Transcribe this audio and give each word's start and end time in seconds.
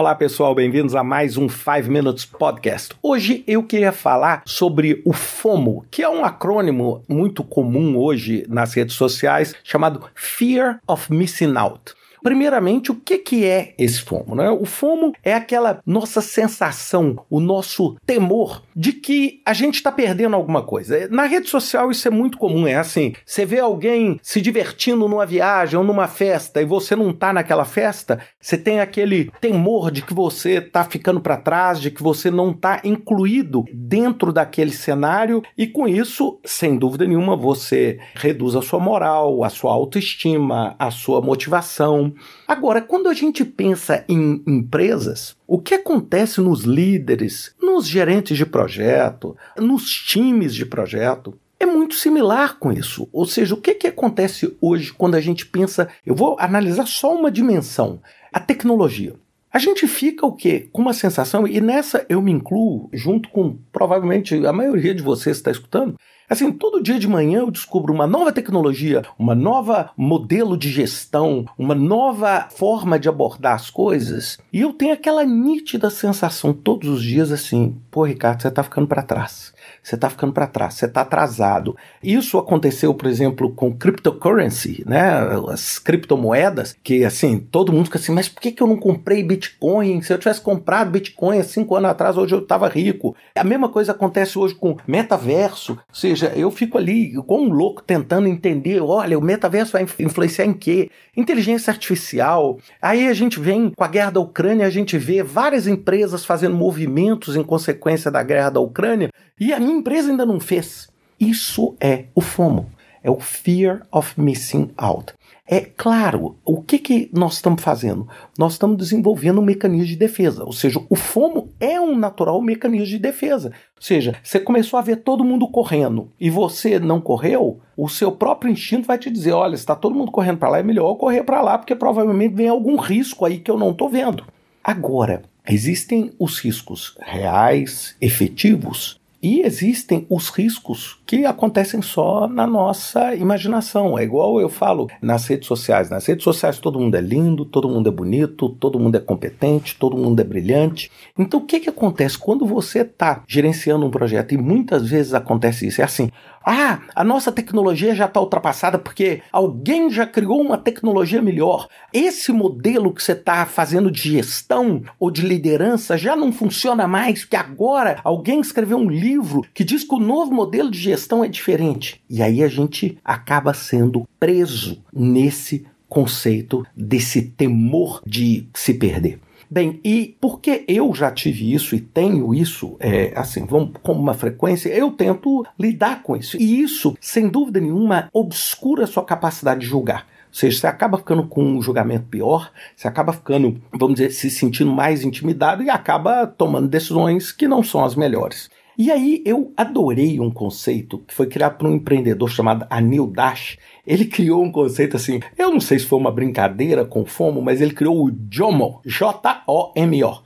Olá 0.00 0.14
pessoal, 0.14 0.54
bem-vindos 0.54 0.94
a 0.94 1.04
mais 1.04 1.36
um 1.36 1.46
5 1.46 1.90
Minutes 1.90 2.24
Podcast. 2.24 2.94
Hoje 3.02 3.44
eu 3.46 3.62
queria 3.62 3.92
falar 3.92 4.42
sobre 4.46 5.02
o 5.04 5.12
FOMO, 5.12 5.84
que 5.90 6.02
é 6.02 6.08
um 6.08 6.24
acrônimo 6.24 7.04
muito 7.06 7.44
comum 7.44 7.98
hoje 7.98 8.46
nas 8.48 8.72
redes 8.72 8.96
sociais 8.96 9.54
chamado 9.62 10.02
Fear 10.14 10.80
of 10.88 11.12
Missing 11.12 11.54
Out. 11.54 11.92
Primeiramente, 12.22 12.90
o 12.90 12.94
que, 12.94 13.18
que 13.18 13.44
é 13.44 13.74
esse 13.78 14.00
FOMO? 14.02 14.34
Né? 14.34 14.50
O 14.50 14.64
FOMO 14.64 15.12
é 15.22 15.34
aquela 15.34 15.80
nossa 15.86 16.20
sensação, 16.20 17.24
o 17.30 17.40
nosso 17.40 17.96
temor 18.06 18.62
de 18.74 18.92
que 18.92 19.40
a 19.44 19.52
gente 19.52 19.76
está 19.76 19.90
perdendo 19.90 20.36
alguma 20.36 20.62
coisa. 20.62 21.08
Na 21.10 21.24
rede 21.24 21.48
social 21.48 21.90
isso 21.90 22.06
é 22.06 22.10
muito 22.10 22.38
comum, 22.38 22.66
é 22.66 22.76
assim, 22.76 23.12
você 23.24 23.44
vê 23.44 23.58
alguém 23.58 24.18
se 24.22 24.40
divertindo 24.40 25.08
numa 25.08 25.26
viagem 25.26 25.78
ou 25.78 25.84
numa 25.84 26.06
festa 26.06 26.60
e 26.60 26.64
você 26.64 26.94
não 26.94 27.10
está 27.10 27.32
naquela 27.32 27.64
festa, 27.64 28.18
você 28.40 28.56
tem 28.56 28.80
aquele 28.80 29.30
temor 29.40 29.90
de 29.90 30.02
que 30.02 30.14
você 30.14 30.58
está 30.58 30.84
ficando 30.84 31.20
para 31.20 31.36
trás, 31.36 31.80
de 31.80 31.90
que 31.90 32.02
você 32.02 32.30
não 32.30 32.50
está 32.50 32.80
incluído 32.84 33.64
dentro 33.72 34.32
daquele 34.32 34.72
cenário 34.72 35.42
e 35.56 35.66
com 35.66 35.86
isso, 35.88 36.38
sem 36.44 36.76
dúvida 36.76 37.06
nenhuma, 37.06 37.36
você 37.36 37.98
reduz 38.14 38.54
a 38.54 38.62
sua 38.62 38.78
moral, 38.78 39.44
a 39.44 39.48
sua 39.48 39.72
autoestima, 39.72 40.74
a 40.78 40.90
sua 40.90 41.20
motivação, 41.20 42.09
Agora, 42.46 42.80
quando 42.80 43.08
a 43.08 43.14
gente 43.14 43.44
pensa 43.44 44.04
em 44.08 44.42
empresas, 44.46 45.36
o 45.46 45.58
que 45.58 45.74
acontece 45.74 46.40
nos 46.40 46.62
líderes, 46.62 47.54
nos 47.60 47.86
gerentes 47.86 48.36
de 48.36 48.46
projeto, 48.46 49.36
nos 49.58 49.90
times 49.90 50.54
de 50.54 50.66
projeto? 50.66 51.38
É 51.58 51.66
muito 51.66 51.94
similar 51.94 52.58
com 52.58 52.72
isso. 52.72 53.08
Ou 53.12 53.26
seja, 53.26 53.54
o 53.54 53.60
que, 53.60 53.74
que 53.74 53.86
acontece 53.88 54.56
hoje 54.60 54.92
quando 54.92 55.14
a 55.14 55.20
gente 55.20 55.44
pensa. 55.44 55.88
Eu 56.06 56.14
vou 56.14 56.36
analisar 56.38 56.86
só 56.86 57.14
uma 57.14 57.30
dimensão: 57.30 58.00
a 58.32 58.40
tecnologia. 58.40 59.14
A 59.52 59.58
gente 59.58 59.86
fica 59.88 60.24
o 60.24 60.32
quê? 60.32 60.68
Com 60.72 60.80
uma 60.80 60.92
sensação, 60.92 61.46
e 61.46 61.60
nessa 61.60 62.06
eu 62.08 62.22
me 62.22 62.30
incluo, 62.30 62.88
junto 62.92 63.28
com 63.30 63.58
provavelmente 63.72 64.46
a 64.46 64.52
maioria 64.52 64.94
de 64.94 65.02
vocês 65.02 65.36
que 65.36 65.40
está 65.40 65.50
escutando, 65.50 65.96
Assim, 66.30 66.52
todo 66.52 66.80
dia 66.80 66.96
de 66.96 67.08
manhã 67.08 67.40
eu 67.40 67.50
descubro 67.50 67.92
uma 67.92 68.06
nova 68.06 68.30
tecnologia, 68.30 69.02
uma 69.18 69.34
nova 69.34 69.90
modelo 69.96 70.56
de 70.56 70.70
gestão, 70.70 71.44
uma 71.58 71.74
nova 71.74 72.46
forma 72.54 73.00
de 73.00 73.08
abordar 73.08 73.54
as 73.54 73.68
coisas, 73.68 74.38
e 74.52 74.60
eu 74.60 74.72
tenho 74.72 74.94
aquela 74.94 75.24
nítida 75.24 75.90
sensação 75.90 76.52
todos 76.52 76.88
os 76.88 77.02
dias 77.02 77.32
assim: 77.32 77.76
pô, 77.90 78.04
Ricardo, 78.04 78.42
você 78.42 78.48
está 78.48 78.62
ficando 78.62 78.86
para 78.86 79.02
trás 79.02 79.52
você 79.82 79.94
está 79.94 80.10
ficando 80.10 80.32
para 80.32 80.46
trás, 80.46 80.74
você 80.74 80.86
está 80.86 81.02
atrasado. 81.02 81.76
Isso 82.02 82.38
aconteceu, 82.38 82.94
por 82.94 83.08
exemplo, 83.08 83.52
com 83.52 83.72
cryptocurrency, 83.72 84.84
né? 84.86 85.10
As 85.48 85.78
criptomoedas, 85.78 86.76
que 86.82 87.04
assim, 87.04 87.38
todo 87.38 87.72
mundo 87.72 87.86
fica 87.86 87.98
assim, 87.98 88.12
mas 88.12 88.28
por 88.28 88.40
que, 88.40 88.52
que 88.52 88.62
eu 88.62 88.66
não 88.66 88.76
comprei 88.76 89.22
Bitcoin? 89.22 90.02
Se 90.02 90.12
eu 90.12 90.18
tivesse 90.18 90.40
comprado 90.40 90.90
Bitcoin 90.90 91.38
há 91.38 91.44
cinco 91.44 91.76
anos 91.76 91.90
atrás, 91.90 92.16
hoje 92.16 92.34
eu 92.34 92.40
estava 92.40 92.68
rico. 92.68 93.16
A 93.34 93.44
mesma 93.44 93.68
coisa 93.68 93.92
acontece 93.92 94.38
hoje 94.38 94.54
com 94.54 94.76
metaverso, 94.86 95.72
ou 95.72 95.94
seja, 95.94 96.19
eu 96.22 96.50
fico 96.50 96.78
ali 96.78 97.14
com 97.26 97.42
um 97.42 97.52
louco 97.52 97.82
tentando 97.82 98.28
entender, 98.28 98.80
olha, 98.80 99.18
o 99.18 99.22
metaverso 99.22 99.72
vai 99.72 99.86
influenciar 99.98 100.44
em 100.44 100.52
quê? 100.52 100.90
Inteligência 101.16 101.70
artificial. 101.70 102.58
Aí 102.80 103.08
a 103.08 103.14
gente 103.14 103.38
vem 103.38 103.70
com 103.70 103.84
a 103.84 103.88
guerra 103.88 104.10
da 104.10 104.20
Ucrânia, 104.20 104.66
a 104.66 104.70
gente 104.70 104.96
vê 104.98 105.22
várias 105.22 105.66
empresas 105.66 106.24
fazendo 106.24 106.56
movimentos 106.56 107.36
em 107.36 107.42
consequência 107.42 108.10
da 108.10 108.22
guerra 108.22 108.50
da 108.50 108.60
Ucrânia, 108.60 109.10
e 109.38 109.52
a 109.52 109.60
minha 109.60 109.76
empresa 109.76 110.10
ainda 110.10 110.26
não 110.26 110.40
fez. 110.40 110.88
Isso 111.18 111.76
é 111.80 112.04
o 112.14 112.20
FOMO, 112.20 112.70
é 113.02 113.10
o 113.10 113.18
Fear 113.18 113.82
of 113.90 114.20
Missing 114.20 114.70
Out. 114.76 115.14
É 115.52 115.60
claro, 115.62 116.36
o 116.44 116.62
que, 116.62 116.78
que 116.78 117.10
nós 117.12 117.34
estamos 117.34 117.60
fazendo? 117.60 118.06
Nós 118.38 118.52
estamos 118.52 118.76
desenvolvendo 118.76 119.40
um 119.40 119.44
mecanismo 119.44 119.86
de 119.86 119.96
defesa. 119.96 120.44
Ou 120.44 120.52
seja, 120.52 120.80
o 120.88 120.94
FOMO 120.94 121.48
é 121.58 121.80
um 121.80 121.96
natural 121.96 122.40
mecanismo 122.40 122.86
de 122.86 123.00
defesa. 123.00 123.48
Ou 123.74 123.82
seja, 123.82 124.14
você 124.22 124.38
começou 124.38 124.78
a 124.78 124.82
ver 124.82 124.98
todo 124.98 125.24
mundo 125.24 125.48
correndo 125.48 126.12
e 126.20 126.30
você 126.30 126.78
não 126.78 127.00
correu, 127.00 127.58
o 127.76 127.88
seu 127.88 128.12
próprio 128.12 128.52
instinto 128.52 128.86
vai 128.86 128.96
te 128.96 129.10
dizer: 129.10 129.32
olha, 129.32 129.56
está 129.56 129.74
todo 129.74 129.96
mundo 129.96 130.12
correndo 130.12 130.38
para 130.38 130.50
lá, 130.50 130.58
é 130.60 130.62
melhor 130.62 130.88
eu 130.90 130.94
correr 130.96 131.24
para 131.24 131.42
lá, 131.42 131.58
porque 131.58 131.74
provavelmente 131.74 132.34
vem 132.34 132.48
algum 132.48 132.76
risco 132.76 133.24
aí 133.24 133.38
que 133.38 133.50
eu 133.50 133.58
não 133.58 133.72
estou 133.72 133.88
vendo. 133.88 134.24
Agora, 134.62 135.22
existem 135.48 136.12
os 136.16 136.38
riscos 136.38 136.96
reais, 137.00 137.96
efetivos, 138.00 138.99
e 139.22 139.42
existem 139.42 140.06
os 140.08 140.30
riscos 140.30 140.98
que 141.06 141.26
acontecem 141.26 141.82
só 141.82 142.26
na 142.26 142.46
nossa 142.46 143.14
imaginação. 143.14 143.98
É 143.98 144.02
igual 144.02 144.40
eu 144.40 144.48
falo 144.48 144.88
nas 145.02 145.26
redes 145.26 145.46
sociais. 145.46 145.90
Nas 145.90 146.06
redes 146.06 146.24
sociais 146.24 146.58
todo 146.58 146.78
mundo 146.78 146.94
é 146.94 147.00
lindo, 147.00 147.44
todo 147.44 147.68
mundo 147.68 147.88
é 147.88 147.92
bonito, 147.92 148.48
todo 148.48 148.78
mundo 148.78 148.96
é 148.96 149.00
competente, 149.00 149.76
todo 149.78 149.96
mundo 149.96 150.20
é 150.20 150.24
brilhante. 150.24 150.90
Então 151.18 151.40
o 151.40 151.44
que, 151.44 151.60
que 151.60 151.68
acontece 151.68 152.18
quando 152.18 152.46
você 152.46 152.80
está 152.80 153.22
gerenciando 153.26 153.84
um 153.84 153.90
projeto? 153.90 154.32
E 154.32 154.38
muitas 154.38 154.88
vezes 154.88 155.12
acontece 155.12 155.66
isso. 155.66 155.80
É 155.80 155.84
assim: 155.84 156.10
ah, 156.44 156.80
a 156.94 157.04
nossa 157.04 157.30
tecnologia 157.30 157.94
já 157.94 158.06
está 158.06 158.20
ultrapassada 158.20 158.78
porque 158.78 159.22
alguém 159.30 159.90
já 159.90 160.06
criou 160.06 160.40
uma 160.40 160.56
tecnologia 160.56 161.20
melhor. 161.20 161.68
Esse 161.92 162.32
modelo 162.32 162.94
que 162.94 163.02
você 163.02 163.12
está 163.12 163.44
fazendo 163.44 163.90
de 163.90 164.12
gestão 164.12 164.82
ou 164.98 165.10
de 165.10 165.22
liderança 165.22 165.98
já 165.98 166.16
não 166.16 166.32
funciona 166.32 166.88
mais, 166.88 167.20
porque 167.20 167.36
agora 167.36 168.00
alguém 168.02 168.40
escreveu 168.40 168.78
um 168.78 168.88
livro 168.88 169.44
que 169.52 169.62
diz 169.62 169.84
que 169.84 169.94
o 169.94 170.00
novo 170.00 170.32
modelo 170.32 170.70
de 170.70 170.78
gestão 170.78 171.22
é 171.22 171.28
diferente. 171.28 172.00
E 172.08 172.22
aí 172.22 172.42
a 172.42 172.48
gente 172.48 172.98
acaba 173.04 173.52
sendo 173.52 174.08
preso 174.18 174.82
nesse 174.92 175.66
conceito 175.88 176.64
desse 176.74 177.20
temor 177.22 178.00
de 178.06 178.46
se 178.54 178.72
perder. 178.74 179.18
Bem, 179.52 179.80
e 179.82 180.16
porque 180.20 180.64
eu 180.68 180.94
já 180.94 181.10
tive 181.10 181.52
isso 181.52 181.74
e 181.74 181.80
tenho 181.80 182.32
isso, 182.32 182.76
é, 182.78 183.12
assim, 183.16 183.44
vamos, 183.44 183.72
com 183.82 183.92
uma 183.92 184.14
frequência, 184.14 184.68
eu 184.68 184.92
tento 184.92 185.44
lidar 185.58 186.04
com 186.04 186.16
isso. 186.16 186.36
E 186.36 186.62
isso, 186.62 186.96
sem 187.00 187.28
dúvida 187.28 187.58
nenhuma, 187.58 188.08
obscura 188.12 188.84
a 188.84 188.86
sua 188.86 189.04
capacidade 189.04 189.60
de 189.60 189.66
julgar. 189.66 190.06
Ou 190.28 190.34
seja, 190.34 190.60
você 190.60 190.66
acaba 190.68 190.98
ficando 190.98 191.26
com 191.26 191.42
um 191.42 191.60
julgamento 191.60 192.06
pior, 192.06 192.52
você 192.76 192.86
acaba 192.86 193.12
ficando, 193.12 193.60
vamos 193.72 193.96
dizer, 193.96 194.12
se 194.12 194.30
sentindo 194.30 194.70
mais 194.70 195.02
intimidado 195.02 195.64
e 195.64 195.68
acaba 195.68 196.28
tomando 196.28 196.68
decisões 196.68 197.32
que 197.32 197.48
não 197.48 197.64
são 197.64 197.84
as 197.84 197.96
melhores. 197.96 198.48
E 198.80 198.90
aí 198.90 199.22
eu 199.26 199.52
adorei 199.58 200.18
um 200.18 200.30
conceito 200.30 201.00
que 201.06 201.12
foi 201.12 201.26
criado 201.26 201.58
por 201.58 201.68
um 201.68 201.74
empreendedor 201.74 202.30
chamado 202.30 202.66
Anil 202.70 203.06
Dash. 203.06 203.58
Ele 203.86 204.06
criou 204.06 204.42
um 204.42 204.50
conceito 204.50 204.96
assim, 204.96 205.20
eu 205.36 205.50
não 205.50 205.60
sei 205.60 205.78
se 205.78 205.84
foi 205.84 205.98
uma 205.98 206.10
brincadeira 206.10 206.82
com 206.82 207.04
FOMO, 207.04 207.42
mas 207.42 207.60
ele 207.60 207.74
criou 207.74 208.06
o 208.06 208.10
JOMO, 208.30 208.80
J-O-M-O, 208.86 210.22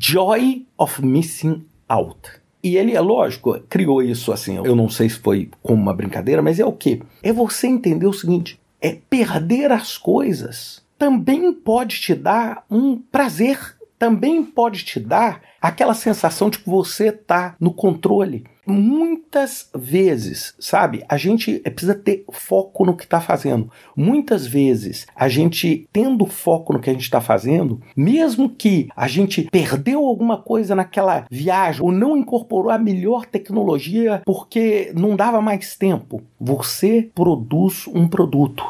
Joy 0.00 0.64
of 0.78 1.04
Missing 1.04 1.64
Out. 1.88 2.20
E 2.62 2.76
ele, 2.76 2.94
é 2.94 3.00
lógico, 3.00 3.58
criou 3.68 4.00
isso 4.00 4.30
assim, 4.30 4.58
eu 4.64 4.76
não 4.76 4.88
sei 4.88 5.08
se 5.08 5.18
foi 5.18 5.50
como 5.60 5.82
uma 5.82 5.92
brincadeira, 5.92 6.40
mas 6.40 6.60
é 6.60 6.64
o 6.64 6.70
quê? 6.70 7.02
É 7.20 7.32
você 7.32 7.66
entender 7.66 8.06
o 8.06 8.12
seguinte, 8.12 8.60
é 8.80 8.96
perder 9.10 9.72
as 9.72 9.98
coisas 9.98 10.86
também 10.96 11.52
pode 11.52 12.00
te 12.00 12.14
dar 12.14 12.64
um 12.70 12.96
prazer 12.96 13.76
também 13.98 14.44
pode 14.44 14.84
te 14.84 15.00
dar 15.00 15.40
aquela 15.60 15.94
sensação 15.94 16.48
de 16.48 16.58
que 16.58 16.68
você 16.68 17.08
está 17.08 17.56
no 17.60 17.72
controle. 17.72 18.44
Muitas 18.70 19.70
vezes, 19.74 20.54
sabe, 20.60 21.02
a 21.08 21.16
gente 21.16 21.58
precisa 21.60 21.94
ter 21.94 22.24
foco 22.30 22.84
no 22.84 22.94
que 22.94 23.04
está 23.04 23.18
fazendo. 23.18 23.70
Muitas 23.96 24.46
vezes, 24.46 25.06
a 25.16 25.26
gente 25.26 25.88
tendo 25.90 26.26
foco 26.26 26.74
no 26.74 26.78
que 26.78 26.90
a 26.90 26.92
gente 26.92 27.02
está 27.02 27.20
fazendo, 27.20 27.80
mesmo 27.96 28.50
que 28.50 28.88
a 28.94 29.08
gente 29.08 29.48
perdeu 29.50 30.04
alguma 30.04 30.36
coisa 30.36 30.74
naquela 30.74 31.24
viagem 31.30 31.82
ou 31.82 31.90
não 31.90 32.14
incorporou 32.14 32.70
a 32.70 32.78
melhor 32.78 33.24
tecnologia 33.24 34.22
porque 34.24 34.92
não 34.94 35.16
dava 35.16 35.40
mais 35.40 35.74
tempo, 35.74 36.22
você 36.38 37.10
produz 37.14 37.86
um 37.88 38.06
produto. 38.06 38.64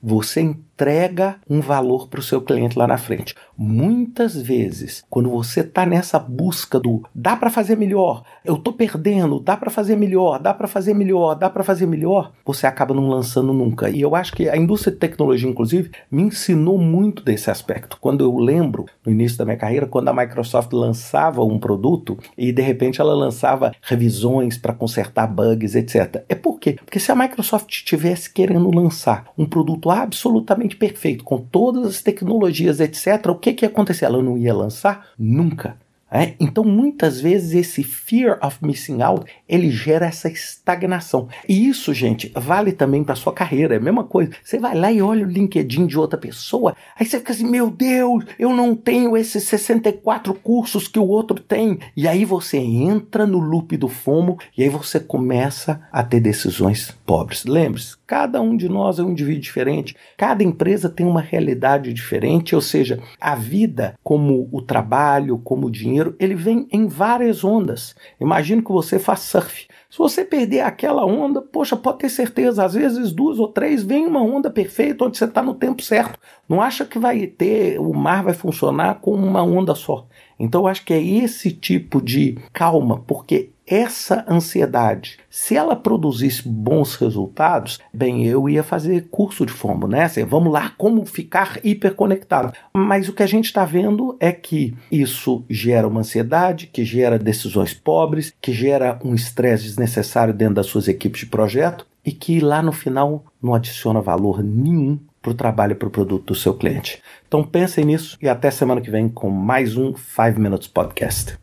Você 0.00 0.40
entrega 0.40 1.36
um 1.50 1.60
valor 1.60 2.06
para 2.08 2.20
o 2.20 2.22
seu 2.22 2.40
cliente 2.40 2.78
lá 2.78 2.86
na 2.86 2.96
frente. 2.96 3.34
Muitas 3.60 4.40
vezes, 4.40 5.04
quando 5.10 5.30
você 5.30 5.62
está 5.62 5.84
nessa 5.84 6.16
busca 6.16 6.78
do 6.78 7.02
dá 7.12 7.34
para 7.34 7.50
fazer 7.50 7.76
melhor, 7.76 8.22
eu 8.44 8.54
estou 8.54 8.72
perdendo, 8.72 9.40
dá 9.40 9.56
para 9.56 9.68
fazer 9.68 9.96
melhor, 9.96 10.38
dá 10.38 10.54
para 10.54 10.68
fazer 10.68 10.94
melhor, 10.94 11.34
dá 11.34 11.50
para 11.50 11.64
fazer 11.64 11.84
melhor, 11.86 12.30
você 12.46 12.68
acaba 12.68 12.94
não 12.94 13.08
lançando 13.08 13.52
nunca. 13.52 13.90
E 13.90 14.00
eu 14.00 14.14
acho 14.14 14.32
que 14.32 14.48
a 14.48 14.56
indústria 14.56 14.92
de 14.92 15.00
tecnologia, 15.00 15.50
inclusive, 15.50 15.90
me 16.08 16.22
ensinou 16.22 16.78
muito 16.78 17.24
desse 17.24 17.50
aspecto. 17.50 17.98
Quando 18.00 18.22
eu 18.22 18.38
lembro, 18.38 18.86
no 19.04 19.10
início 19.10 19.36
da 19.36 19.44
minha 19.44 19.56
carreira, 19.56 19.86
quando 19.86 20.06
a 20.06 20.14
Microsoft 20.14 20.72
lançava 20.72 21.42
um 21.42 21.58
produto 21.58 22.16
e 22.36 22.52
de 22.52 22.62
repente 22.62 23.00
ela 23.00 23.12
lançava 23.12 23.72
revisões 23.82 24.56
para 24.56 24.72
consertar 24.72 25.26
bugs, 25.26 25.74
etc. 25.74 26.24
É 26.28 26.36
por 26.36 26.60
quê? 26.60 26.76
Porque 26.84 27.00
se 27.00 27.10
a 27.10 27.16
Microsoft 27.16 27.72
estivesse 27.72 28.32
querendo 28.32 28.70
lançar 28.70 29.32
um 29.36 29.44
produto 29.44 29.90
absolutamente 29.90 30.76
perfeito, 30.76 31.24
com 31.24 31.38
todas 31.38 31.86
as 31.88 32.02
tecnologias, 32.02 32.78
etc., 32.78 33.26
o 33.26 33.34
que, 33.34 33.47
que 33.54 33.64
ia 33.64 33.68
acontecer? 33.68 34.04
Ela 34.04 34.22
não 34.22 34.36
ia 34.38 34.54
lançar? 34.54 35.08
Nunca. 35.18 35.78
É? 36.10 36.34
Então, 36.40 36.64
muitas 36.64 37.20
vezes, 37.20 37.52
esse 37.52 37.82
fear 37.82 38.38
of 38.42 38.58
missing 38.62 39.02
out, 39.02 39.30
ele 39.46 39.70
gera 39.70 40.06
essa 40.06 40.28
estagnação. 40.28 41.28
E 41.46 41.68
isso, 41.68 41.92
gente, 41.92 42.32
vale 42.34 42.72
também 42.72 43.04
para 43.04 43.14
sua 43.14 43.32
carreira. 43.32 43.74
É 43.74 43.78
a 43.78 43.80
mesma 43.80 44.04
coisa. 44.04 44.32
Você 44.42 44.58
vai 44.58 44.74
lá 44.74 44.90
e 44.90 45.02
olha 45.02 45.26
o 45.26 45.30
LinkedIn 45.30 45.86
de 45.86 45.98
outra 45.98 46.18
pessoa, 46.18 46.74
aí 46.98 47.04
você 47.04 47.18
fica 47.18 47.32
assim, 47.32 47.48
meu 47.48 47.70
Deus, 47.70 48.24
eu 48.38 48.54
não 48.54 48.74
tenho 48.74 49.16
esses 49.16 49.44
64 49.44 50.32
cursos 50.34 50.88
que 50.88 50.98
o 50.98 51.06
outro 51.06 51.38
tem. 51.38 51.78
E 51.96 52.08
aí 52.08 52.24
você 52.24 52.56
entra 52.56 53.26
no 53.26 53.38
loop 53.38 53.76
do 53.76 53.88
FOMO 53.88 54.38
e 54.56 54.62
aí 54.62 54.68
você 54.68 54.98
começa 54.98 55.80
a 55.92 56.02
ter 56.02 56.20
decisões 56.20 56.96
pobres. 57.04 57.44
Lembre-se, 57.44 57.96
cada 58.06 58.40
um 58.40 58.56
de 58.56 58.68
nós 58.68 58.98
é 58.98 59.02
um 59.02 59.10
indivíduo 59.10 59.42
diferente, 59.42 59.94
cada 60.16 60.42
empresa 60.42 60.88
tem 60.88 61.06
uma 61.06 61.20
realidade 61.20 61.92
diferente, 61.92 62.54
ou 62.54 62.60
seja, 62.60 62.98
a 63.20 63.34
vida, 63.34 63.94
como 64.02 64.48
o 64.50 64.62
trabalho, 64.62 65.38
como 65.38 65.66
o 65.66 65.70
dinheiro, 65.70 65.97
ele 66.18 66.34
vem 66.34 66.68
em 66.70 66.86
várias 66.86 67.44
ondas. 67.44 67.94
Imagine 68.20 68.62
que 68.62 68.72
você 68.72 68.98
faz 68.98 69.20
surf. 69.20 69.66
Se 69.90 69.96
você 69.96 70.24
perder 70.24 70.60
aquela 70.60 71.06
onda, 71.06 71.40
poxa, 71.40 71.74
pode 71.74 71.98
ter 71.98 72.10
certeza, 72.10 72.64
às 72.64 72.74
vezes 72.74 73.10
duas 73.10 73.38
ou 73.38 73.48
três 73.48 73.82
vem 73.82 74.06
uma 74.06 74.22
onda 74.22 74.50
perfeita 74.50 75.04
onde 75.04 75.16
você 75.16 75.24
está 75.24 75.42
no 75.42 75.54
tempo 75.54 75.82
certo. 75.82 76.18
Não 76.46 76.60
acha 76.60 76.84
que 76.84 76.98
vai 76.98 77.26
ter, 77.26 77.80
o 77.80 77.94
mar 77.94 78.22
vai 78.22 78.34
funcionar 78.34 79.00
com 79.00 79.14
uma 79.14 79.42
onda 79.42 79.74
só. 79.74 80.06
Então 80.38 80.62
eu 80.62 80.66
acho 80.66 80.84
que 80.84 80.92
é 80.92 81.02
esse 81.02 81.50
tipo 81.50 82.02
de 82.02 82.38
calma, 82.52 83.02
porque 83.06 83.50
essa 83.68 84.24
ansiedade, 84.28 85.18
se 85.28 85.54
ela 85.54 85.76
produzisse 85.76 86.48
bons 86.48 86.94
resultados, 86.94 87.78
bem, 87.92 88.26
eu 88.26 88.48
ia 88.48 88.62
fazer 88.62 89.08
curso 89.10 89.44
de 89.44 89.52
FOMO, 89.52 89.86
né? 89.86 90.04
Assim, 90.04 90.24
vamos 90.24 90.52
lá, 90.52 90.72
como 90.78 91.04
ficar 91.04 91.58
hiperconectado. 91.62 92.52
Mas 92.72 93.08
o 93.08 93.12
que 93.12 93.22
a 93.22 93.26
gente 93.26 93.46
está 93.46 93.64
vendo 93.64 94.16
é 94.18 94.32
que 94.32 94.74
isso 94.90 95.44
gera 95.50 95.86
uma 95.86 96.00
ansiedade, 96.00 96.66
que 96.66 96.84
gera 96.84 97.18
decisões 97.18 97.74
pobres, 97.74 98.32
que 98.40 98.52
gera 98.52 98.98
um 99.04 99.14
estresse 99.14 99.64
desnecessário 99.64 100.32
dentro 100.32 100.54
das 100.54 100.66
suas 100.66 100.88
equipes 100.88 101.20
de 101.20 101.26
projeto 101.26 101.86
e 102.04 102.12
que 102.12 102.40
lá 102.40 102.62
no 102.62 102.72
final 102.72 103.24
não 103.42 103.54
adiciona 103.54 104.00
valor 104.00 104.42
nenhum 104.42 104.98
para 105.20 105.32
o 105.32 105.34
trabalho 105.34 105.72
e 105.72 105.74
para 105.74 105.88
o 105.88 105.90
produto 105.90 106.26
do 106.26 106.34
seu 106.34 106.54
cliente. 106.54 107.02
Então 107.26 107.44
pensem 107.44 107.84
nisso 107.84 108.16
e 108.22 108.28
até 108.28 108.50
semana 108.50 108.80
que 108.80 108.90
vem 108.90 109.08
com 109.08 109.28
mais 109.28 109.76
um 109.76 109.94
5 109.94 110.40
Minutes 110.40 110.68
Podcast. 110.68 111.38